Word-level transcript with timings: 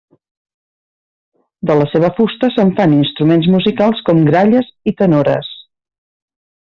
De 1.69 1.75
la 1.81 1.85
seva 1.91 2.09
fusta 2.21 2.49
se'n 2.55 2.73
fan 2.79 2.95
instruments 3.01 3.51
musicals 3.57 4.01
com 4.09 4.23
gralles 4.31 4.73
i 4.93 4.95
tenores. 5.03 5.53